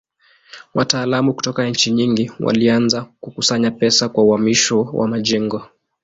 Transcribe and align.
Wataalamu 0.73 1.33
kutoka 1.33 1.69
nchi 1.69 1.91
nyingi 1.91 2.31
walianza 2.39 3.07
kukusanya 3.19 3.71
pesa 3.71 4.09
kwa 4.09 4.23
uhamisho 4.23 4.81
wa 4.81 5.07
majengo. 5.07 5.65